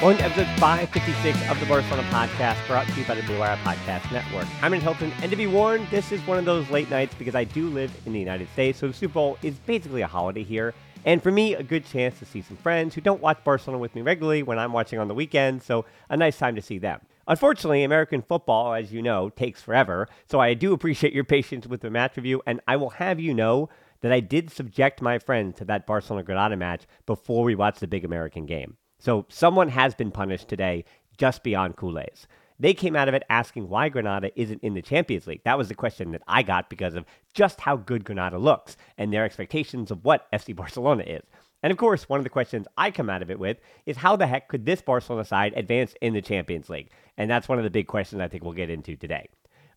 [0.00, 3.56] Welcome to episode 556 of the Barcelona Podcast, brought to you by the Blue Wire
[3.64, 4.46] Podcast Network.
[4.62, 7.34] I'm Dan Hilton, and to be warned, this is one of those late nights because
[7.34, 10.44] I do live in the United States, so the Super Bowl is basically a holiday
[10.44, 10.72] here.
[11.04, 13.96] And for me, a good chance to see some friends who don't watch Barcelona with
[13.96, 17.00] me regularly when I'm watching on the weekend, so a nice time to see them.
[17.26, 21.80] Unfortunately, American football, as you know, takes forever, so I do appreciate your patience with
[21.80, 23.68] the match review, and I will have you know
[24.02, 27.88] that I did subject my friends to that Barcelona Granada match before we watched the
[27.88, 28.76] big American game.
[28.98, 30.84] So someone has been punished today
[31.16, 32.26] just beyond culés.
[32.60, 35.42] They came out of it asking why Granada isn't in the Champions League.
[35.44, 39.12] That was the question that I got because of just how good Granada looks and
[39.12, 41.22] their expectations of what FC Barcelona is.
[41.62, 44.16] And of course, one of the questions I come out of it with is how
[44.16, 46.90] the heck could this Barcelona side advance in the Champions League?
[47.16, 49.28] And that's one of the big questions I think we'll get into today.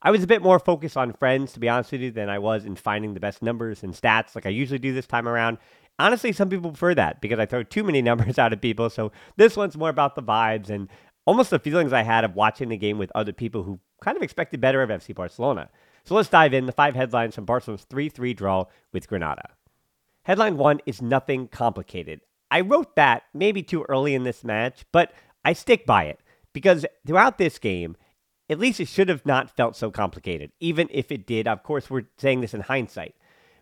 [0.04, 2.40] I was a bit more focused on friends, to be honest with you, than I
[2.40, 5.60] was in finding the best numbers and stats like I usually do this time around.
[6.02, 8.90] Honestly, some people prefer that because I throw too many numbers out at people.
[8.90, 10.90] So this one's more about the vibes and
[11.26, 14.24] almost the feelings I had of watching the game with other people who kind of
[14.24, 15.70] expected better of FC Barcelona.
[16.04, 16.66] So let's dive in.
[16.66, 19.50] The five headlines from Barcelona's 3 3 draw with Granada.
[20.24, 22.22] Headline one is nothing complicated.
[22.50, 25.14] I wrote that maybe too early in this match, but
[25.46, 26.20] I stick by it
[26.54, 27.96] because throughout this game,
[28.50, 31.48] at least it should have not felt so complicated, even if it did.
[31.48, 33.16] Of course, we're saying this in hindsight.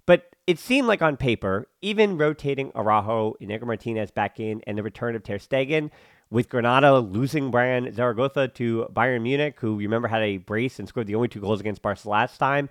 [0.09, 4.75] But it seemed like on paper, even rotating Araujo, and Inigo Martinez back in, and
[4.75, 5.92] the return of Ter Stegen,
[6.31, 11.06] with Granada losing Bryan Zaragoza to Bayern Munich, who remember had a brace and scored
[11.06, 12.70] the only two goals against Barca last time.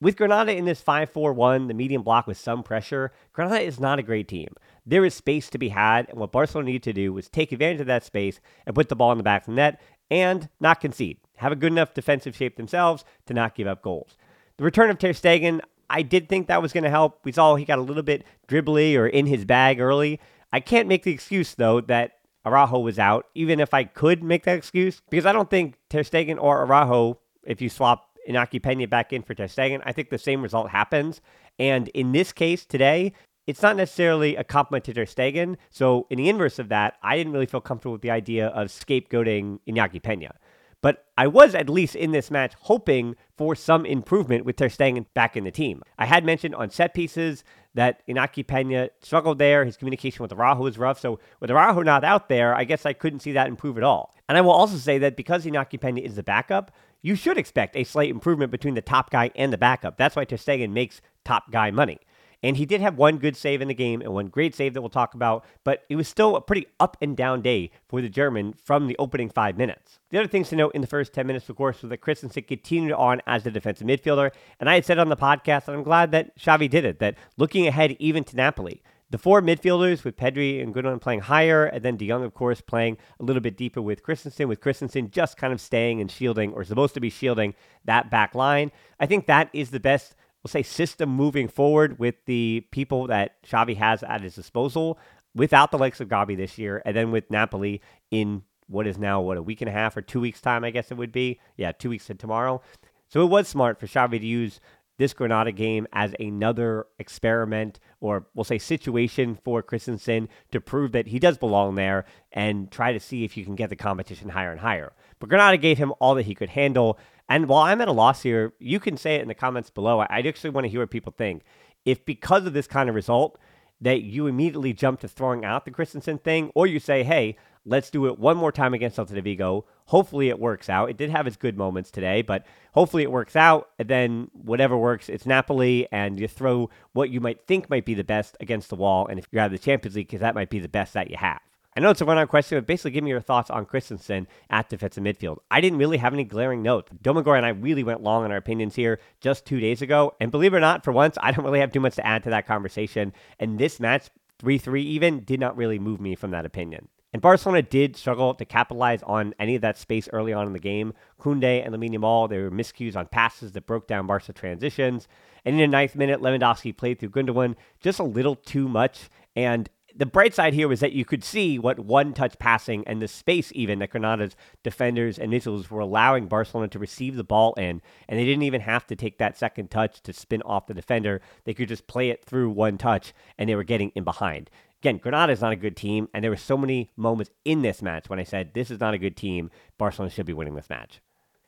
[0.00, 3.80] With Granada in this 5 4 1, the medium block with some pressure, Granada is
[3.80, 4.54] not a great team.
[4.86, 7.80] There is space to be had, and what Barcelona needed to do was take advantage
[7.80, 10.80] of that space and put the ball in the back of the net and not
[10.80, 11.18] concede.
[11.38, 14.16] Have a good enough defensive shape themselves to not give up goals.
[14.58, 17.20] The return of Ter Stegen, I did think that was going to help.
[17.24, 20.20] We saw he got a little bit dribbly or in his bag early.
[20.52, 22.12] I can't make the excuse, though, that
[22.46, 26.02] Araujo was out, even if I could make that excuse, because I don't think Ter
[26.02, 30.10] Stegen or Araujo, if you swap Inaki Pena back in for Ter Stegen, I think
[30.10, 31.20] the same result happens.
[31.58, 33.12] And in this case today,
[33.46, 35.56] it's not necessarily a compliment to Ter Stegen.
[35.70, 38.68] So in the inverse of that, I didn't really feel comfortable with the idea of
[38.68, 40.34] scapegoating Inaki Pena.
[40.82, 45.06] But I was at least in this match hoping for some improvement with Ter Stegen
[45.14, 45.82] back in the team.
[45.98, 47.44] I had mentioned on set pieces
[47.74, 49.64] that Inaki Pena struggled there.
[49.64, 51.00] His communication with Araujo was rough.
[51.00, 54.14] So with Araujo not out there, I guess I couldn't see that improve at all.
[54.28, 57.76] And I will also say that because Inaki Pena is the backup, you should expect
[57.76, 59.96] a slight improvement between the top guy and the backup.
[59.96, 61.98] That's why Ter Stegen makes top guy money.
[62.42, 64.82] And he did have one good save in the game and one great save that
[64.82, 68.08] we'll talk about, but it was still a pretty up and down day for the
[68.08, 69.98] German from the opening five minutes.
[70.10, 72.44] The other things to note in the first 10 minutes, of course, was that Christensen
[72.44, 74.30] continued on as the defensive midfielder.
[74.60, 77.16] And I had said on the podcast, and I'm glad that Xavi did it, that
[77.36, 81.84] looking ahead even to Napoli, the four midfielders with Pedri and Gundogan playing higher, and
[81.84, 85.36] then De Jong, of course, playing a little bit deeper with Christensen, with Christensen just
[85.36, 87.54] kind of staying and shielding, or supposed to be shielding
[87.84, 88.72] that back line.
[88.98, 90.16] I think that is the best,
[90.46, 94.96] we'll say, system moving forward with the people that Xavi has at his disposal
[95.34, 97.82] without the likes of Gabi this year, and then with Napoli
[98.12, 100.70] in what is now, what, a week and a half or two weeks' time, I
[100.70, 101.40] guess it would be.
[101.56, 102.62] Yeah, two weeks to tomorrow.
[103.08, 104.60] So it was smart for Xavi to use
[104.98, 111.08] this Granada game as another experiment or we'll say situation for Christensen to prove that
[111.08, 114.52] he does belong there and try to see if you can get the competition higher
[114.52, 114.92] and higher.
[115.18, 116.98] But Granada gave him all that he could handle.
[117.28, 120.00] And while I'm at a loss here, you can say it in the comments below.
[120.00, 121.42] I actually want to hear what people think.
[121.84, 123.38] If because of this kind of result,
[123.80, 127.36] that you immediately jump to throwing out the Christensen thing, or you say, hey,
[127.68, 129.64] Let's do it one more time against Celta de Vigo.
[129.86, 130.88] Hopefully it works out.
[130.88, 133.70] It did have its good moments today, but hopefully it works out.
[133.76, 137.94] And then whatever works, it's Napoli, and you throw what you might think might be
[137.94, 139.08] the best against the wall.
[139.08, 141.10] And if you're out of the Champions League, because that might be the best that
[141.10, 141.40] you have.
[141.76, 144.70] I know it's a run-on question, but basically give me your thoughts on Christensen at
[144.70, 145.38] defensive midfield.
[145.50, 146.90] I didn't really have any glaring notes.
[147.02, 150.14] Domagoj and I really went long on our opinions here just two days ago.
[150.18, 152.24] And believe it or not, for once, I don't really have too much to add
[152.24, 153.12] to that conversation.
[153.38, 154.08] And this match,
[154.42, 156.88] 3-3 even, did not really move me from that opinion.
[157.12, 160.58] And Barcelona did struggle to capitalize on any of that space early on in the
[160.58, 160.94] game.
[161.20, 165.08] Koundé and Lamine Yamal, there were miscues on passes that broke down Barca transitions.
[165.44, 169.08] And in the ninth minute, Lewandowski played through Gundogan just a little too much.
[169.34, 173.00] And the bright side here was that you could see what one touch passing and
[173.00, 177.54] the space even that Granada's defenders and midfielders were allowing Barcelona to receive the ball
[177.54, 177.80] in.
[178.08, 181.22] And they didn't even have to take that second touch to spin off the defender.
[181.44, 184.50] They could just play it through one touch and they were getting in behind.
[184.82, 187.80] Again, Granada is not a good team, and there were so many moments in this
[187.80, 189.50] match when I said this is not a good team.
[189.78, 191.00] Barcelona should be winning this match.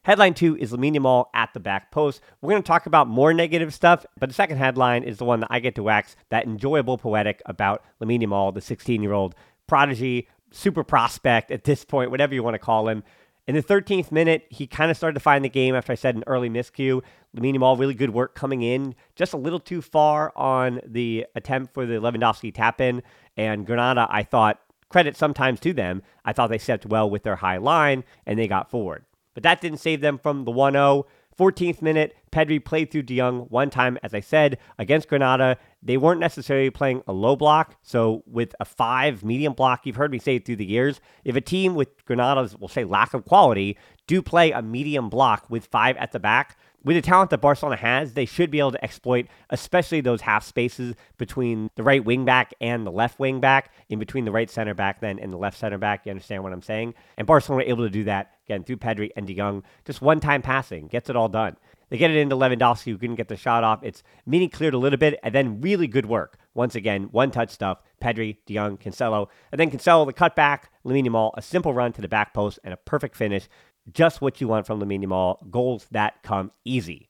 [0.08, 2.22] Headline two is Lamine Yamal at the back post.
[2.40, 5.40] We're going to talk about more negative stuff, but the second headline is the one
[5.40, 9.34] that I get to wax that enjoyable poetic about Lamine Yamal, the 16 year old
[9.66, 13.04] prodigy, super prospect at this point, whatever you want to call him.
[13.46, 16.16] In the 13th minute, he kind of started to find the game after I said
[16.16, 17.02] an early miscue.
[17.36, 21.74] Lamine Yamal, really good work coming in, just a little too far on the attempt
[21.74, 23.02] for the Lewandowski tap in.
[23.36, 24.58] And Granada, I thought,
[24.88, 28.48] credit sometimes to them, I thought they stepped well with their high line and they
[28.48, 29.04] got forward.
[29.38, 31.06] But that didn't save them from the 1 0.
[31.38, 35.58] 14th minute, Pedri played through De Jong one time, as I said, against Granada.
[35.80, 37.76] They weren't necessarily playing a low block.
[37.80, 41.00] So, with a five medium block, you've heard me say it through the years.
[41.22, 45.48] If a team with Granada's, we'll say, lack of quality, do play a medium block
[45.48, 48.72] with five at the back, with the talent that Barcelona has, they should be able
[48.72, 53.38] to exploit, especially those half spaces between the right wing back and the left wing
[53.40, 56.06] back, in between the right center back then and the left center back.
[56.06, 56.94] You understand what I'm saying?
[57.16, 59.62] And Barcelona were able to do that again through Pedri and De Jong.
[59.84, 61.56] Just one time passing gets it all done.
[61.90, 63.80] They get it into Lewandowski, who couldn't get the shot off.
[63.82, 66.38] It's meaning cleared a little bit, and then really good work.
[66.54, 67.80] Once again, one touch stuff.
[68.02, 69.28] Pedri, De Jong, Cancelo.
[69.50, 72.74] And then Cancelo, the cutback, Lamine Yamal, a simple run to the back post, and
[72.74, 73.48] a perfect finish
[73.90, 75.50] just what you want from Lamine Yamal.
[75.50, 77.08] Goals that come easy.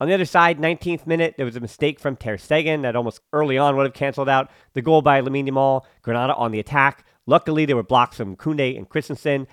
[0.00, 3.20] On the other side, 19th minute, there was a mistake from Ter Stegen that almost
[3.32, 5.82] early on would have canceled out the goal by Lamine Yamal.
[6.02, 7.04] Granada on the attack.
[7.26, 9.46] Luckily, there were blocks from Koundé and Christensen.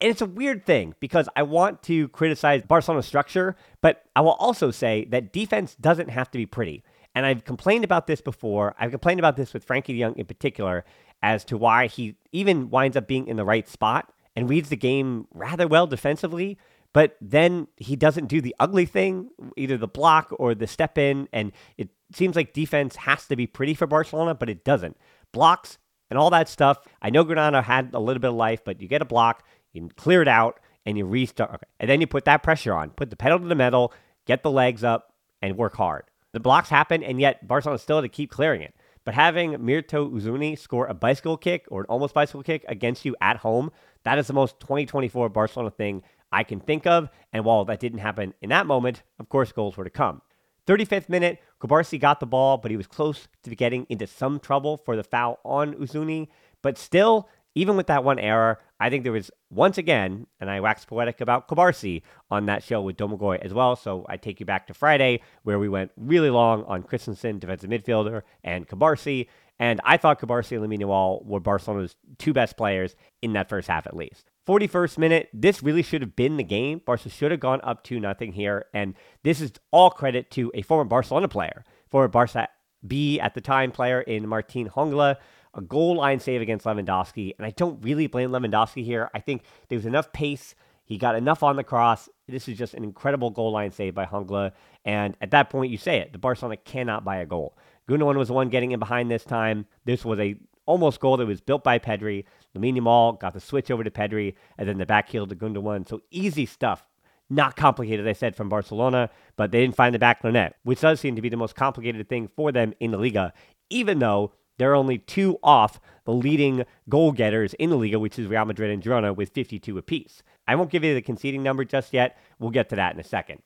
[0.00, 4.32] And it's a weird thing because I want to criticize Barcelona's structure, but I will
[4.32, 6.82] also say that defense doesn't have to be pretty.
[7.14, 8.74] And I've complained about this before.
[8.78, 10.84] I've complained about this with Frankie Young in particular
[11.22, 14.76] as to why he even winds up being in the right spot and reads the
[14.76, 16.58] game rather well defensively,
[16.92, 21.28] but then he doesn't do the ugly thing, either the block or the step in.
[21.32, 24.96] And it seems like defense has to be pretty for Barcelona, but it doesn't.
[25.32, 25.78] Blocks
[26.10, 26.78] and all that stuff.
[27.00, 29.90] I know Granada had a little bit of life, but you get a block, you
[29.96, 31.50] clear it out, and you restart.
[31.54, 31.66] Okay.
[31.80, 33.92] And then you put that pressure on, put the pedal to the metal,
[34.26, 35.12] get the legs up,
[35.42, 36.04] and work hard.
[36.32, 38.74] The blocks happen, and yet Barcelona still had to keep clearing it.
[39.04, 43.14] But having Myrto Uzuni score a bicycle kick or an almost bicycle kick against you
[43.20, 43.70] at home,
[44.04, 46.02] that is the most 2024 Barcelona thing
[46.32, 47.10] I can think of.
[47.32, 50.22] And while that didn't happen in that moment, of course, goals were to come.
[50.66, 54.78] 35th minute, Cubarsí got the ball, but he was close to getting into some trouble
[54.78, 56.28] for the foul on Uzuni.
[56.62, 60.60] But still, even with that one error, I think there was once again, and I
[60.60, 63.76] waxed poetic about Cubarsí on that show with Domagoj as well.
[63.76, 67.70] So I take you back to Friday where we went really long on Christensen, defensive
[67.70, 69.28] midfielder, and Cubarsí.
[69.58, 73.86] And I thought Cubarsí and Lamine were Barcelona's two best players in that first half
[73.86, 74.30] at least.
[74.46, 76.82] 41st minute, this really should have been the game.
[76.84, 78.66] Barca should have gone up 2 nothing here.
[78.74, 82.48] And this is all credit to a former Barcelona player, former Barca
[82.86, 85.16] B at the time player in Martin Hongla,
[85.54, 87.34] a goal line save against Lewandowski.
[87.38, 89.10] And I don't really blame Lewandowski here.
[89.14, 90.54] I think there was enough pace.
[90.84, 92.08] He got enough on the cross.
[92.28, 94.52] This is just an incredible goal line save by Hongla.
[94.84, 96.12] And at that point, you say it.
[96.12, 97.56] The Barcelona cannot buy a goal.
[97.88, 99.66] Gundogan was the one getting in behind this time.
[99.84, 100.36] This was a
[100.66, 102.24] almost goal that was built by Pedri.
[102.56, 105.88] Lamine Yamal got the switch over to Pedri, and then the back heel to Gundogan.
[105.88, 106.86] So easy stuff.
[107.30, 110.56] Not complicated, I said, from Barcelona, but they didn't find the back of the net,
[110.62, 113.32] which does seem to be the most complicated thing for them in the Liga,
[113.70, 118.26] even though they're only two off the leading goal getters in the Liga, which is
[118.26, 120.22] Real Madrid and Girona, with 52 apiece.
[120.46, 122.18] I won't give you the conceding number just yet.
[122.38, 123.42] We'll get to that in a second.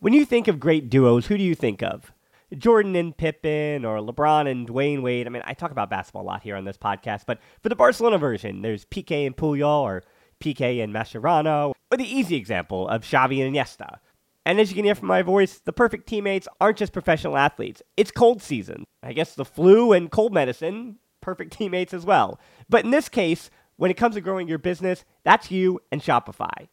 [0.00, 2.12] When you think of great duos, who do you think of?
[2.56, 5.26] Jordan and Pippen or LeBron and Dwyane Wade.
[5.26, 7.76] I mean, I talk about basketball a lot here on this podcast, but for the
[7.76, 10.04] Barcelona version, there's Piqué and Puyol or
[10.44, 13.98] Piqué and Mascherano, or the easy example of Xavi and Iniesta.
[14.44, 17.82] And as you can hear from my voice, the perfect teammates aren't just professional athletes.
[17.96, 18.84] It's cold season.
[19.02, 22.38] I guess the flu and cold medicine, perfect teammates as well.
[22.68, 26.68] But in this case, when it comes to growing your business, that's you and Shopify.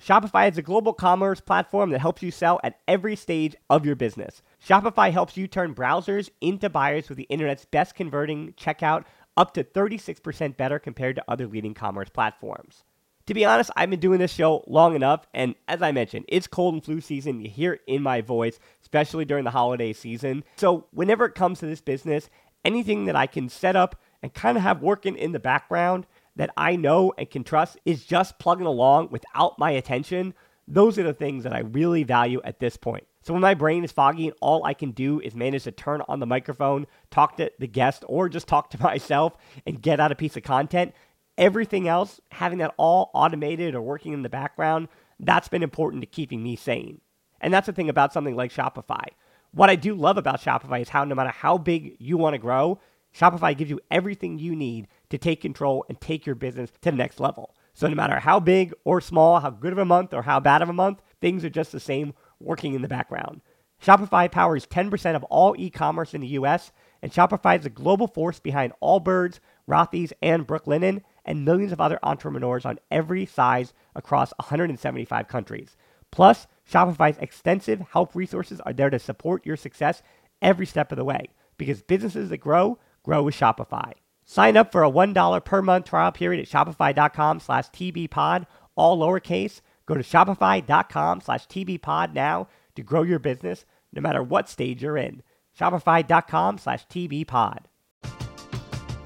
[0.00, 3.94] Shopify is a global commerce platform that helps you sell at every stage of your
[3.94, 4.40] business.
[4.66, 9.04] Shopify helps you turn browsers into buyers with the internet's best converting checkout
[9.40, 12.84] up to 36% better compared to other leading commerce platforms.
[13.24, 16.46] To be honest, I've been doing this show long enough, and as I mentioned, it's
[16.46, 17.40] cold and flu season.
[17.40, 20.44] You hear it in my voice, especially during the holiday season.
[20.56, 22.28] So, whenever it comes to this business,
[22.66, 26.06] anything that I can set up and kind of have working in the background
[26.36, 30.34] that I know and can trust is just plugging along without my attention,
[30.68, 33.06] those are the things that I really value at this point.
[33.22, 36.02] So when my brain is foggy and all I can do is manage to turn
[36.08, 39.36] on the microphone, talk to the guest, or just talk to myself
[39.66, 40.94] and get out a piece of content,
[41.36, 46.06] everything else, having that all automated or working in the background, that's been important to
[46.06, 47.00] keeping me sane.
[47.40, 49.04] And that's the thing about something like Shopify.
[49.52, 52.38] What I do love about Shopify is how no matter how big you want to
[52.38, 52.80] grow,
[53.14, 56.96] Shopify gives you everything you need to take control and take your business to the
[56.96, 57.54] next level.
[57.74, 60.62] So no matter how big or small, how good of a month or how bad
[60.62, 63.40] of a month, things are just the same working in the background.
[63.82, 66.70] Shopify powers 10% of all e-commerce in the US,
[67.02, 71.98] and Shopify is the global force behind Allbirds, Rothy's, and Brooklinen, and millions of other
[72.02, 75.76] entrepreneurs on every size across 175 countries.
[76.10, 80.02] Plus, Shopify's extensive help resources are there to support your success
[80.42, 83.92] every step of the way because businesses that grow grow with Shopify.
[84.24, 89.60] Sign up for a $1 per month trial period at shopify.com slash tbpod, all lowercase.
[89.90, 94.96] Go to shopify.com slash tbpod now to grow your business no matter what stage you're
[94.96, 95.20] in.
[95.58, 97.64] Shopify.com slash tbpod.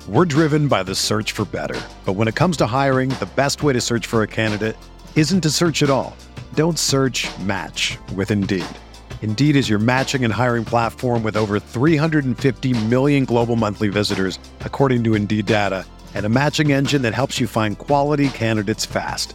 [0.07, 1.81] We're driven by the search for better.
[2.05, 4.77] But when it comes to hiring, the best way to search for a candidate
[5.17, 6.15] isn't to search at all.
[6.53, 8.67] Don't search match with Indeed.
[9.23, 15.03] Indeed is your matching and hiring platform with over 350 million global monthly visitors, according
[15.05, 19.35] to Indeed data, and a matching engine that helps you find quality candidates fast.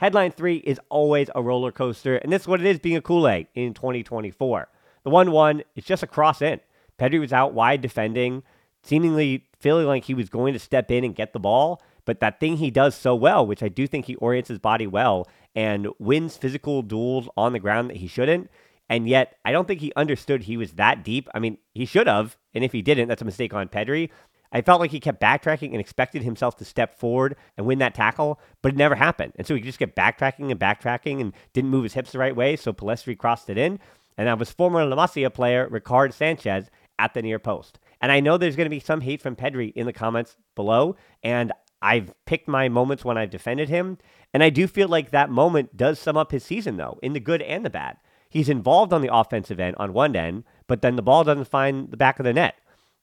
[0.00, 3.02] Headline three is always a roller coaster, and this is what it is being a
[3.02, 4.66] culé in 2024.
[5.04, 6.58] The 1 1 is just a cross in.
[6.98, 8.42] Pedri was out wide defending,
[8.82, 11.82] seemingly feeling like he was going to step in and get the ball.
[12.06, 14.86] But that thing he does so well, which I do think he orients his body
[14.86, 18.48] well and wins physical duels on the ground that he shouldn't.
[18.88, 21.28] And yet, I don't think he understood he was that deep.
[21.34, 22.38] I mean, he should have.
[22.54, 24.08] And if he didn't, that's a mistake on Pedri.
[24.52, 27.94] I felt like he kept backtracking and expected himself to step forward and win that
[27.94, 29.32] tackle, but it never happened.
[29.36, 32.34] And so he just kept backtracking and backtracking and didn't move his hips the right
[32.34, 32.56] way.
[32.56, 33.78] So Pellistri crossed it in.
[34.18, 37.78] And that was former La Masia player Ricard Sanchez at the near post.
[38.00, 40.96] And I know there's going to be some hate from Pedri in the comments below.
[41.22, 43.98] And I've picked my moments when I've defended him.
[44.34, 47.20] And I do feel like that moment does sum up his season, though, in the
[47.20, 47.98] good and the bad.
[48.28, 51.90] He's involved on the offensive end on one end, but then the ball doesn't find
[51.90, 52.54] the back of the net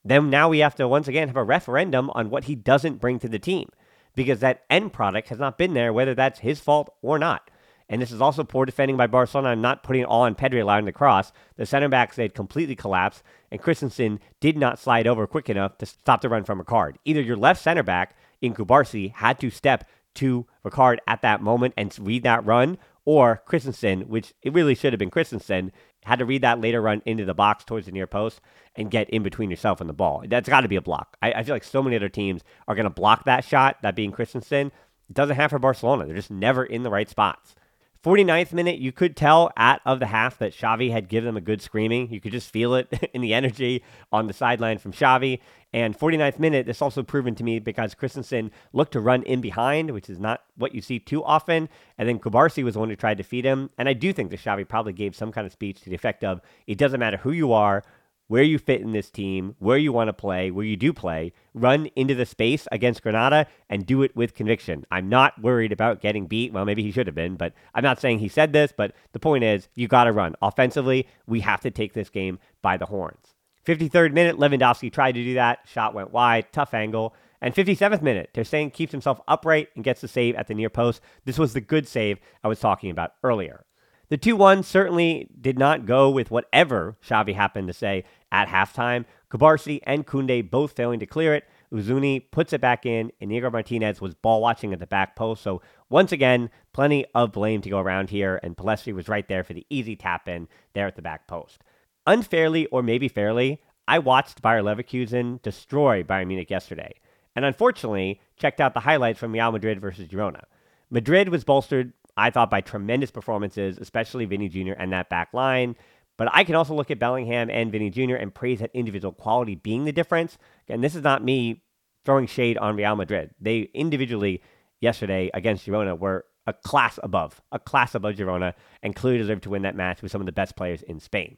[0.10, 3.20] then now we have to once again have a referendum on what he doesn't bring
[3.20, 3.70] to the team
[4.16, 7.50] because that end product has not been there, whether that's his fault or not.
[7.90, 9.50] And this is also poor defending by Barcelona.
[9.50, 11.32] I'm not putting it all on Pedri allowing the cross.
[11.56, 15.86] The center backs, they completely collapsed, and Christensen did not slide over quick enough to
[15.86, 16.96] stop the run from Ricard.
[17.06, 21.76] Either your left center back in Cubarsí had to step to Ricard at that moment
[21.78, 25.72] and read that run, or Christensen, which it really should have been Christensen,
[26.04, 28.42] had to read that later run into the box towards the near post
[28.76, 30.24] and get in between yourself and the ball.
[30.28, 31.18] That's got to be a block.
[31.22, 33.96] I, I, feel like so many other teams are going to block that shot, that
[33.96, 34.68] being Christensen.
[35.10, 36.06] It doesn't have for Barcelona.
[36.06, 37.56] They're just never in the right spots.
[38.04, 41.42] 49th minute, you could tell at of the half that Xavi had given them a
[41.42, 42.10] good screaming.
[42.12, 45.40] You could just feel it in the energy on the sideline from Xavi.
[45.78, 49.92] And 49th minute, this also proven to me because Christensen looked to run in behind,
[49.92, 51.70] which is not what you see too often.
[52.00, 53.70] And then Cubarsí was the one who tried to feed him.
[53.78, 56.24] And I do think that Xavi probably gave some kind of speech to the effect
[56.24, 57.84] of it doesn't matter who you are,
[58.26, 61.32] where you fit in this team, where you want to play, where you do play,
[61.54, 64.84] run into the space against Granada and do it with conviction.
[64.90, 66.54] I'm not worried about getting beat.
[66.54, 69.20] Well, maybe he should have been, but I'm not saying he said this, but the
[69.20, 70.34] point is you got to run.
[70.42, 73.37] Offensively, we have to take this game by the horns.
[73.68, 75.60] 53rd minute, Lewandowski tried to do that.
[75.66, 77.14] Shot went wide, tough angle.
[77.42, 80.70] And 57th minute, Ter Stegen keeps himself upright and gets the save at the near
[80.70, 81.02] post.
[81.26, 83.66] This was the good save I was talking about earlier.
[84.10, 89.04] The 2 1 certainly did not go with whatever Xavi happened to say at halftime.
[89.30, 91.44] Cubarsí and Koundé both failing to clear it.
[91.74, 95.44] Uzuni puts it back in, and Inigo Martinez was ball watching at the back post.
[95.44, 99.44] So, once again, plenty of blame to go around here, and Pellistri was right there
[99.44, 101.62] for the easy tap in there at the back post.
[102.08, 106.94] Unfairly, or maybe fairly, I watched Bayer Leverkusen destroy Bayern Munich yesterday,
[107.36, 110.44] and unfortunately, checked out the highlights from Real Madrid versus Girona.
[110.90, 114.74] Madrid was bolstered I thought by tremendous performances, especially Vini Jr.
[114.78, 115.76] and that back line.
[116.18, 118.16] But I can also look at Bellingham and Vini Jr.
[118.16, 120.40] and praise that individual quality being the difference.
[120.68, 121.62] And this is not me
[122.04, 123.30] throwing shade on Real Madrid.
[123.40, 124.42] They individually
[124.82, 129.52] yesterday against Girona were a class above, a class above Girona, and clearly deserved to
[129.52, 131.38] win that match with some of the best players in Spain.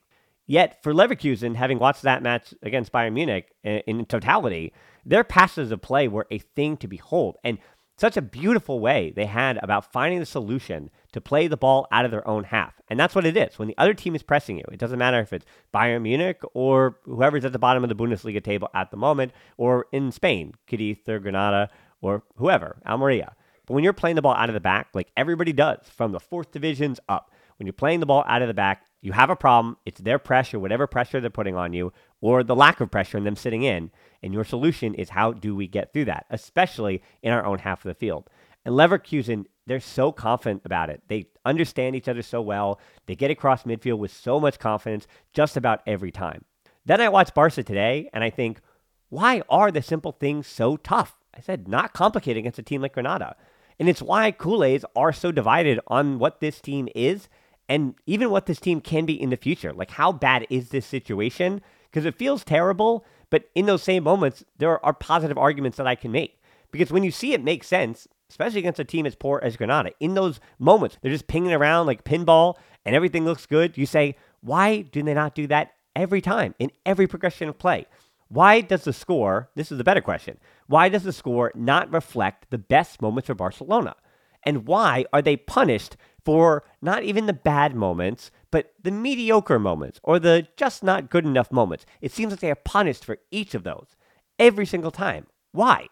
[0.50, 4.74] Yet for Leverkusen, having watched that match against Bayern Munich in, totality,
[5.06, 7.38] their passes of play were a thing to behold.
[7.44, 7.60] And
[7.98, 12.04] such a beautiful way they had about finding the solution to play the ball out
[12.04, 12.74] of their own half.
[12.90, 13.60] And that's what it is.
[13.60, 16.98] When the other team is pressing you, it doesn't matter if it's Bayern Munich or
[17.04, 20.98] whoever's at the bottom of the Bundesliga table at the moment, or in Spain, Cadiz
[21.08, 21.70] or Granada
[22.02, 23.36] or whoever, Almeria.
[23.68, 26.20] But when you're playing the ball out of the back, like everybody does from the
[26.20, 29.36] fourth divisions up, when you're playing the ball out of the back, you have a
[29.36, 29.78] problem.
[29.86, 31.92] It's their pressure, whatever pressure they're putting on you,
[32.22, 33.92] or the lack of pressure in them sitting in.
[34.24, 37.84] And your solution is how do we get through that, especially in our own half
[37.84, 38.30] of the field.
[38.64, 41.02] And Leverkusen, they're so confident about it.
[41.10, 42.80] They understand each other so well.
[43.08, 46.46] They get across midfield with so much confidence just about every time.
[46.86, 48.62] Then I watch Barca today and I think,
[49.10, 51.18] why are the simple things so tough?
[51.36, 53.36] I said, not complicated against a team like Granada.
[53.80, 57.30] And it's why Culés are so divided on what this team is
[57.70, 59.72] and even what this team can be in the future.
[59.72, 61.62] Like, how bad is this situation?
[61.90, 65.96] Because it feels terrible, but in those same moments, there are positive arguments that I
[65.96, 66.42] can make.
[66.72, 69.92] Because when you see it make sense, especially against a team as poor as Granada,
[70.00, 72.56] in those moments, they're just pinging around like pinball
[72.86, 73.78] and everything looks good.
[73.78, 77.86] You say, why do they not do that every time in every progression of play?
[78.30, 82.52] Why does the score, this is the better question, why does the score not reflect
[82.52, 83.96] the best moments for Barcelona?
[84.44, 90.00] And why are they punished for not even the bad moments, but the mediocre moments
[90.04, 91.86] or the just not good enough moments.
[92.02, 93.96] It seems like they are punished for each of those
[94.38, 95.28] every single time.
[95.52, 95.88] Why?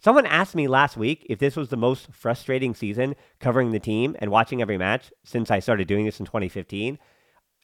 [0.00, 4.14] Someone asked me last week if this was the most frustrating season covering the team
[4.20, 6.98] and watching every match since I started doing this in 2015.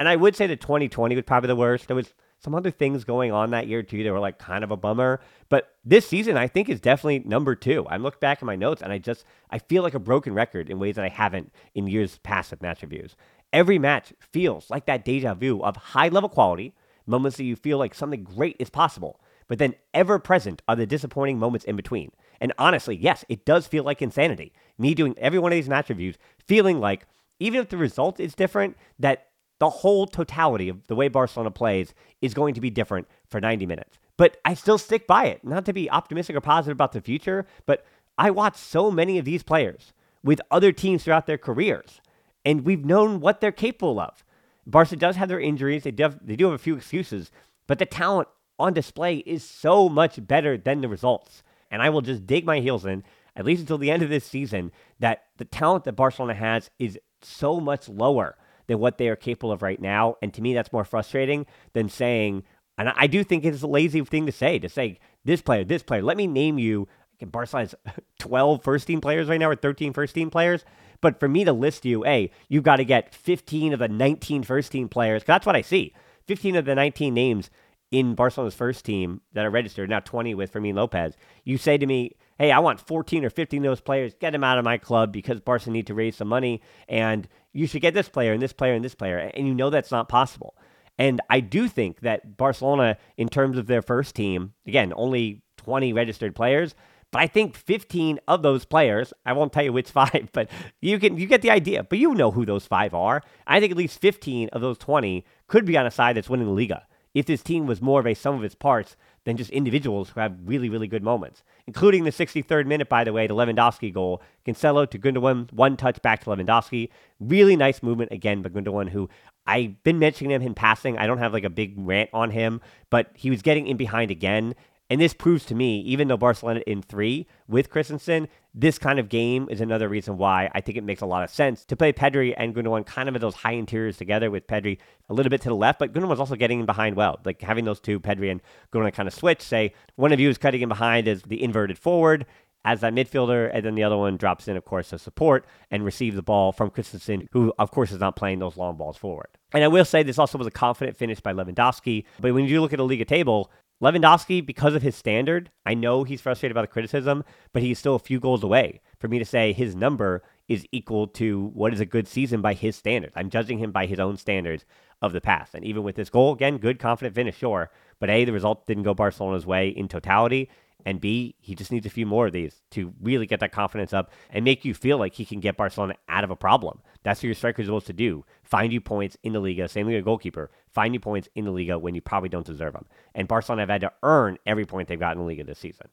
[0.00, 1.86] And I would say that 2020 was probably the worst.
[1.86, 4.70] There was some other things going on that year too that were like kind of
[4.70, 5.20] a bummer.
[5.48, 7.86] But this season, I think is definitely number two.
[7.86, 10.68] I look back at my notes and I just I feel like a broken record
[10.68, 13.16] in ways that I haven't in years past with match reviews.
[13.52, 16.74] Every match feels like that deja vu of high level quality,
[17.06, 20.86] moments that you feel like something great is possible, but then ever present are the
[20.86, 22.10] disappointing moments in between.
[22.40, 24.52] And honestly, yes, it does feel like insanity.
[24.76, 26.16] Me doing every one of these match reviews,
[26.46, 27.06] feeling like
[27.38, 31.94] even if the result is different, that the whole totality of the way Barcelona plays
[32.20, 33.98] is going to be different for 90 minutes.
[34.16, 37.46] But I still stick by it, not to be optimistic or positive about the future,
[37.66, 37.84] but
[38.16, 42.00] I watch so many of these players with other teams throughout their careers,
[42.44, 44.24] and we've known what they're capable of.
[44.66, 47.30] Barca does have their injuries, they they do have a few excuses,
[47.66, 51.42] but the talent on display is so much better than the results.
[51.70, 53.02] And I will just dig my heels in,
[53.34, 56.98] at least until the end of this season, that the talent that Barcelona has is
[57.20, 60.16] so much lower than what they are capable of right now.
[60.22, 62.44] And to me, that's more frustrating than saying,
[62.78, 65.82] and I do think it's a lazy thing to say, to say this player, this
[65.82, 66.02] player.
[66.02, 66.88] Let me name you.
[67.22, 67.74] Barcelona has
[68.18, 70.64] 12 first team players right now, or 13 first team players.
[71.00, 74.42] But for me to list you, hey, you've got to get 15 of the 19
[74.42, 75.22] first team players.
[75.24, 75.92] That's what I see.
[76.26, 77.50] 15 of the 19 names
[77.94, 81.14] in Barcelona's first team that are registered, now 20 with Fermin Lopez.
[81.44, 84.42] You say to me, hey, I want 14 or 15 of those players, get them
[84.42, 87.94] out of my club because Barca need to raise some money, and you should get
[87.94, 89.18] this player and this player and this player.
[89.18, 90.56] And you know that's not possible.
[90.98, 95.92] And I do think that Barcelona, in terms of their first team, again, only 20
[95.92, 96.74] registered players,
[97.12, 100.98] but I think 15 of those players, I won't tell you which five, but you
[100.98, 101.84] can you get the idea.
[101.84, 103.22] But you know who those five are.
[103.46, 106.48] I think at least 15 of those 20 could be on a side that's winning
[106.48, 106.84] the Liga.
[107.14, 110.20] If this team was more of a sum of its parts than just individuals who
[110.20, 114.20] have really, really good moments, including the 63rd minute, by the way, the Lewandowski goal.
[114.44, 116.90] Cancelo to Gundogan, one touch back to Lewandowski.
[117.20, 119.08] Really nice movement again by Gundogan, who
[119.46, 120.98] I've been mentioning him in passing.
[120.98, 124.10] I don't have like a big rant on him, but he was getting in behind
[124.10, 124.54] again.
[124.90, 129.08] And this proves to me, even though Barcelona in three with Christensen, this kind of
[129.08, 131.92] game is another reason why I think it makes a lot of sense to play
[131.92, 135.40] Pedri and Gundogan kind of at those high interiors together with Pedri a little bit
[135.42, 137.18] to the left, but Gundogan was also getting in behind well.
[137.24, 138.42] Like having those two, Pedri and
[138.72, 141.78] Gundogan kind of switch, say one of you is cutting in behind as the inverted
[141.78, 142.26] forward,
[142.64, 145.84] as that midfielder, and then the other one drops in, of course, to support and
[145.84, 149.28] receive the ball from Christensen, who, of course, is not playing those long balls forward.
[149.52, 152.04] And I will say this also was a confident finish by Lewandowski.
[152.20, 153.50] But when you look at the Liga table,
[153.82, 157.96] Lewandowski, because of his standard, I know he's frustrated by the criticism, but he's still
[157.96, 161.80] a few goals away for me to say his number is equal to what is
[161.80, 163.14] a good season by his standards.
[163.16, 164.64] I'm judging him by his own standards
[165.02, 165.54] of the past.
[165.54, 167.70] And even with this goal, again, good, confident finish, sure.
[167.98, 170.50] But A, the result didn't go Barcelona's way in totality.
[170.84, 173.92] And B, he just needs a few more of these to really get that confidence
[173.92, 176.80] up and make you feel like he can get Barcelona out of a problem.
[177.02, 178.24] That's what your striker is supposed to do.
[178.42, 180.50] Find you points in the Liga, same with a goalkeeper.
[180.68, 182.86] Find you points in the Liga when you probably don't deserve them.
[183.14, 185.88] And Barcelona have had to earn every point they've got in the Liga this season.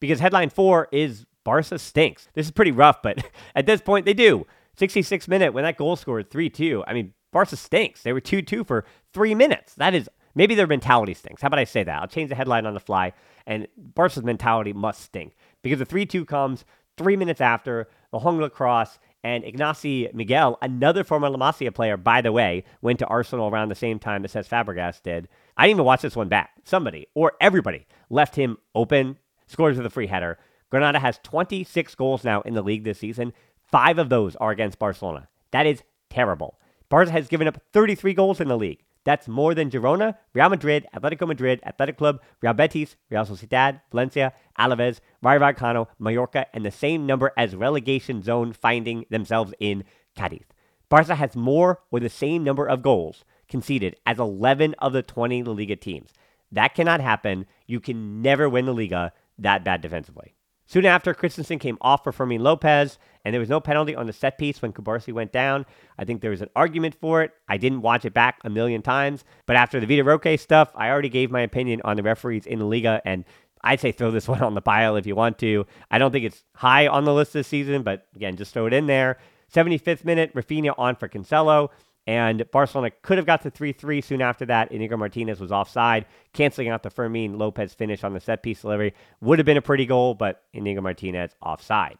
[0.00, 2.28] Because headline four is Barca stinks.
[2.34, 3.24] This is pretty rough, but
[3.54, 4.46] at this point they do.
[4.78, 6.84] 66 minute when that goal scored 3-2.
[6.86, 8.02] I mean, Barca stinks.
[8.02, 9.74] They were 2-2 for three minutes.
[9.74, 11.42] That is maybe their mentality stinks.
[11.42, 12.00] How about I say that?
[12.00, 13.12] I'll change the headline on the fly
[13.46, 16.64] and Barca's mentality must stink because the 3 2 comes
[16.96, 18.98] three minutes after the Hongla cross.
[19.24, 23.70] And Ignasi Miguel, another former La Masia player, by the way, went to Arsenal around
[23.70, 25.26] the same time as Cesc Fabregas did.
[25.56, 26.50] I didn't even watch this one back.
[26.62, 29.18] Somebody or everybody left him open,
[29.48, 30.38] scores with a free header.
[30.70, 33.32] Granada has 26 goals now in the league this season.
[33.58, 35.26] Five of those are against Barcelona.
[35.50, 36.60] That is terrible.
[36.88, 38.84] Barca has given up 33 goals in the league.
[39.06, 44.32] That's more than Girona, Real Madrid, Atletico Madrid, Athletic Club, Real Betis, Real Sociedad, Valencia,
[44.58, 49.84] Alaves, Rayo Vallecano, Mallorca, and the same number as relegation zone finding themselves in
[50.16, 50.46] Cadiz.
[50.88, 55.44] Barca has more or the same number of goals conceded as 11 of the 20
[55.44, 56.12] La Liga teams.
[56.50, 57.46] That cannot happen.
[57.68, 60.35] You can never win the Liga that bad defensively.
[60.66, 64.12] Soon after, Christensen came off for Fermin Lopez, and there was no penalty on the
[64.12, 65.64] set piece when Cubarsí went down.
[65.96, 67.32] I think there was an argument for it.
[67.48, 70.90] I didn't watch it back a million times, but after the Vitor Roque stuff, I
[70.90, 73.24] already gave my opinion on the referees in the Liga, and
[73.62, 75.66] I'd say throw this one on the pile if you want to.
[75.90, 78.72] I don't think it's high on the list this season, but again, just throw it
[78.72, 79.18] in there.
[79.54, 81.70] 75th minute, Raphinha on for Cancelo.
[82.06, 84.70] And Barcelona could have got to 3 3 soon after that.
[84.70, 88.94] Inigo Martinez was offside, canceling out the Fermin Lopez finish on the set piece delivery.
[89.20, 91.98] Would have been a pretty goal, but Inigo Martinez offside.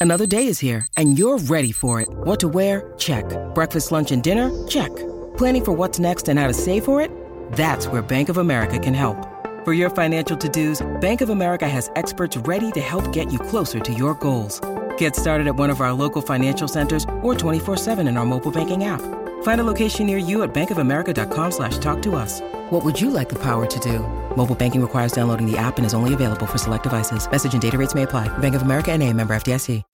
[0.00, 2.08] Another day is here, and you're ready for it.
[2.10, 2.92] What to wear?
[2.98, 3.24] Check.
[3.54, 4.50] Breakfast, lunch, and dinner?
[4.66, 4.90] Check.
[5.36, 7.08] Planning for what's next and how to save for it?
[7.52, 9.16] That's where Bank of America can help.
[9.64, 13.38] For your financial to dos, Bank of America has experts ready to help get you
[13.38, 14.60] closer to your goals.
[14.96, 18.50] Get started at one of our local financial centers or 24 7 in our mobile
[18.50, 19.21] banking app.
[19.42, 22.40] Find a location near you at bankofamerica.com slash talk to us.
[22.70, 24.00] What would you like the power to do?
[24.36, 27.30] Mobile banking requires downloading the app and is only available for select devices.
[27.30, 28.26] Message and data rates may apply.
[28.38, 29.84] Bank of America and a member FDIC.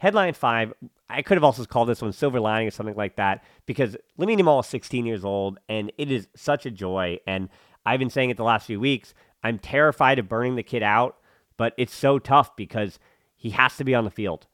[0.00, 0.72] Headline five,
[1.10, 4.38] I could have also called this one Silver Lining or something like that because Lamine
[4.38, 7.18] Yamal is 16 years old and it is such a joy.
[7.26, 7.48] And
[7.84, 9.12] I've been saying it the last few weeks.
[9.42, 11.16] I'm terrified of burning the kid out,
[11.56, 13.00] but it's so tough because
[13.34, 14.46] he has to be on the field.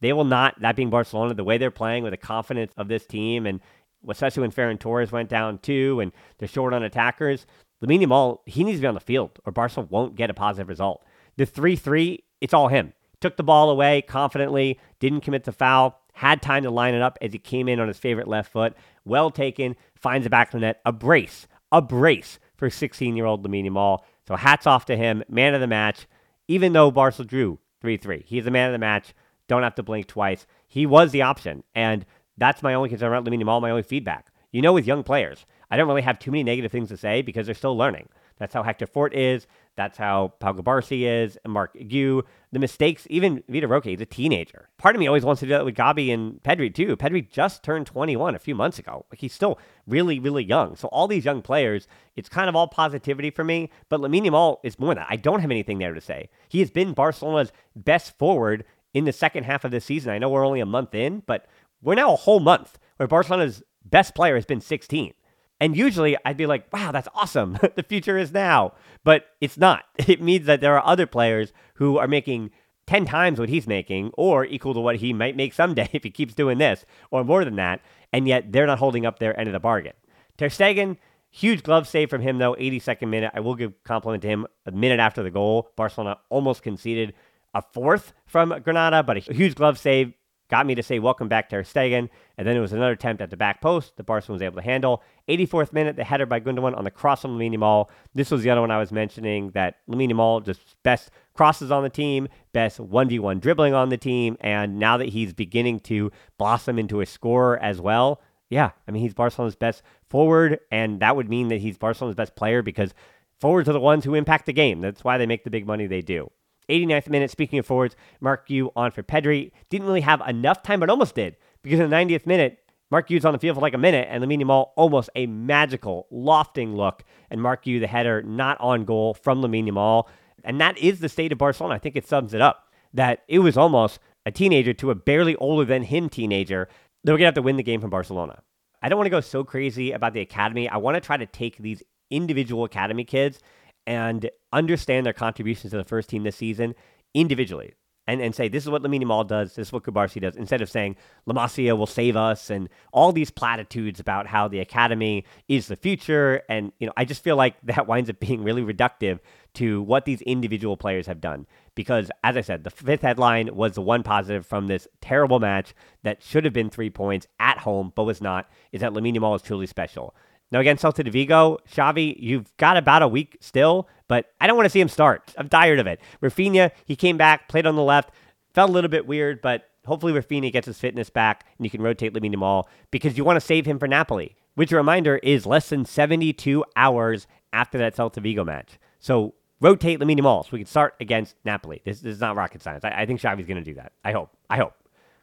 [0.00, 3.04] They will not, that being Barcelona, the way they're playing with the confidence of this
[3.06, 3.60] team and
[4.08, 7.46] especially when Ferran Torres went down too, and they're short on attackers.
[7.82, 10.68] Lamine Yamal, he needs to be on the field, or Barca won't get a positive
[10.68, 11.04] result.
[11.36, 12.92] The 3 3, it's all him.
[13.20, 17.18] Took the ball away confidently, didn't commit the foul, had time to line it up
[17.20, 18.74] as he came in on his favorite left foot.
[19.04, 20.80] Well taken, finds the back of the net.
[20.84, 24.00] A brace, a brace for 16 year old Lamine Yamal.
[24.28, 26.06] So hats off to him, man of the match,
[26.48, 28.24] even though Barca drew 3 3.
[28.26, 29.14] He's the man of the match.
[29.48, 30.46] Don't have to blink twice.
[30.66, 31.64] He was the option.
[31.74, 32.06] And
[32.38, 34.32] that's my only concern about Lamine Yamal, my only feedback.
[34.50, 37.22] You know, with young players, I don't really have too many negative things to say
[37.22, 38.08] because they're still learning.
[38.38, 39.46] That's how Hector Fort is.
[39.76, 42.22] That's how Pau Cubarsí is, and Marc Guiu.
[42.50, 44.68] The mistakes, even Vitor Roque, he's a teenager.
[44.76, 46.96] Part of me always wants to do that with Gabi and Pedri too.
[46.96, 49.06] Pedri just turned 21 a few months ago.
[49.10, 50.76] Like he's still really, really young.
[50.76, 53.70] So all these young players, it's kind of all positivity for me.
[53.88, 55.06] But Lamine Yamal is more than that.
[55.08, 56.28] I don't have anything there to say.
[56.48, 60.12] He has been Barcelona's best forward in the second half of this season.
[60.12, 61.46] I know we're only a month in, but
[61.82, 65.12] we're now a whole month where Barcelona's best player has been 16.
[65.60, 67.58] And usually I'd be like, wow, that's awesome.
[67.76, 68.72] the future is now.
[69.04, 69.84] But it's not.
[70.08, 72.50] It means that there are other players who are making
[72.86, 76.10] 10 times what he's making or equal to what he might make someday if he
[76.10, 77.80] keeps doing this or more than that.
[78.12, 79.92] And yet they're not holding up their end of the bargain.
[80.36, 80.96] Ter Stegen,
[81.30, 83.30] huge glove save from him, though, 82nd minute.
[83.34, 85.70] I will give compliment to him a minute after the goal.
[85.76, 87.14] Barcelona almost conceded
[87.54, 90.12] a fourth from Granada, but a huge glove save
[90.52, 92.10] got me to say welcome back Ter Stegen.
[92.36, 94.62] And then it was another attempt at the back post that Barcelona was able to
[94.62, 95.02] handle.
[95.26, 97.88] 84th minute, the header by Gundogan on the cross from Lamine Yamal.
[98.14, 101.82] This was the other one I was mentioning that Lamine Yamal just best crosses on
[101.82, 104.36] the team, best 1v1 dribbling on the team.
[104.42, 109.02] And now that he's beginning to blossom into a scorer as well, yeah, I mean,
[109.02, 110.60] he's Barcelona's best forward.
[110.70, 112.92] And that would mean that he's Barcelona's best player because
[113.40, 114.82] forwards are the ones who impact the game.
[114.82, 116.30] That's why they make the big money they do.
[116.72, 119.52] 89th minute, speaking of forwards, Marc Guiu on for Pedri.
[119.70, 121.36] Didn't really have enough time, but almost did.
[121.62, 122.58] Because in the 90th minute,
[122.90, 126.06] Marc Guiu's on the field for like a minute, and Lamine Yamal almost a magical,
[126.10, 127.04] lofting look.
[127.30, 130.08] And Marc Guiu, the header, not on goal from Lamine Yamal.
[130.44, 131.74] And that is the state of Barcelona.
[131.74, 132.72] I think it sums it up.
[132.92, 136.68] That it was almost a teenager to a barely older than him teenager
[137.04, 138.42] that we're going to have to win the game from Barcelona.
[138.82, 140.68] I don't want to go so crazy about the academy.
[140.68, 143.40] I want to try to take these individual academy kids
[143.86, 146.74] and understand their contributions to the first team this season
[147.14, 147.74] individually
[148.06, 150.60] and, and say, this is what Lamine Yamal does, this is what Cubarsí does, instead
[150.60, 155.24] of saying La Masia will save us and all these platitudes about how the academy
[155.48, 156.42] is the future.
[156.48, 159.20] And, you know, I just feel like that winds up being really reductive
[159.54, 161.46] to what these individual players have done.
[161.74, 165.72] Because, as I said, the fifth headline was the one positive from this terrible match
[166.02, 169.36] that should have been three points at home, but was not, is that Lamine Yamal
[169.36, 170.14] is truly special.
[170.52, 174.56] Now, against Celta de Vigo, Xavi, you've got about a week still, but I don't
[174.56, 175.34] want to see him start.
[175.38, 175.98] I'm tired of it.
[176.22, 178.10] Raphinha, he came back, played on the left,
[178.52, 181.80] felt a little bit weird, but hopefully Raphinha gets his fitness back and you can
[181.80, 185.46] rotate Lamine Yamal because you want to save him for Napoli, which, a reminder, is
[185.46, 188.78] less than 72 hours after that Celta Vigo match.
[188.98, 191.80] So rotate Lamine Yamal so we can start against Napoli.
[191.86, 192.84] This, this is not rocket science.
[192.84, 193.92] I, I think Xavi's going to do that.
[194.04, 194.28] I hope.
[194.50, 194.74] I hope.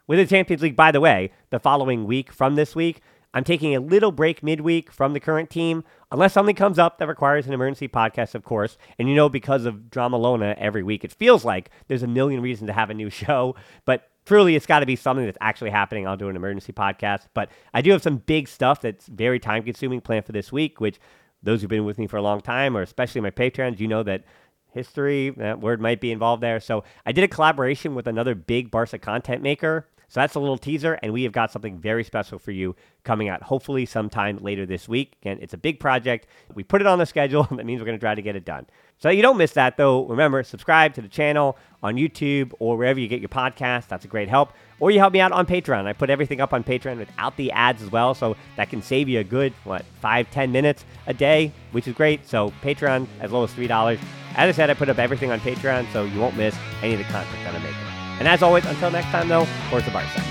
[0.08, 3.00] With the Champions League, by the way, the following week from this week,
[3.32, 7.06] I'm taking a little break midweek from the current team, unless something comes up that
[7.06, 8.76] requires an emergency podcast, of course.
[8.98, 12.42] And you know, because of Drama Lona every week, it feels like there's a million
[12.42, 13.54] reasons to have a new show.
[13.84, 16.08] But truly, it's got to be something that's actually happening.
[16.08, 17.26] I'll do an emergency podcast.
[17.32, 20.80] But I do have some big stuff that's very time consuming planned for this week,
[20.80, 20.98] which
[21.42, 24.02] those who've been with me for a long time, or especially my patrons, you know
[24.02, 24.24] that
[24.72, 26.60] history, that word might be involved there.
[26.60, 30.58] So I did a collaboration with another big Barca content maker so that's a little
[30.58, 34.66] teaser, and we have got something very special for you coming out hopefully sometime later
[34.66, 35.16] this week.
[35.22, 36.26] Again, it's a big project.
[36.52, 37.44] We put it on the schedule.
[37.52, 38.66] that means we're going to try to get it done.
[38.98, 40.04] So you don't miss that, though.
[40.06, 43.86] Remember, subscribe to the channel on YouTube or wherever you get your podcast.
[43.86, 44.52] That's a great help.
[44.80, 45.86] Or you help me out on Patreon.
[45.86, 49.08] I put everything up on Patreon without the ads as well, so that can save
[49.08, 52.26] you a good, what, five, ten minutes a day, which is great.
[52.26, 53.98] So Patreon, as low as $3.
[54.34, 56.98] As I said, I put up everything on Patreon, so you won't miss any of
[56.98, 57.89] the content that I'm making.
[58.20, 60.22] And as always, until next time, though, Forza Barca.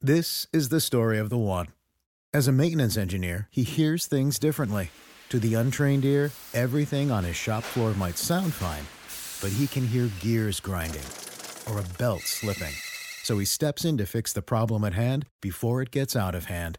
[0.00, 1.68] This is the story of the one.
[2.32, 4.90] As a maintenance engineer, he hears things differently.
[5.28, 8.86] To the untrained ear, everything on his shop floor might sound fine,
[9.42, 11.04] but he can hear gears grinding
[11.70, 12.72] or a belt slipping.
[13.24, 16.46] So he steps in to fix the problem at hand before it gets out of
[16.46, 16.78] hand